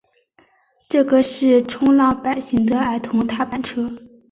[0.89, 3.93] 这个是冲浪板型的儿童踏板车。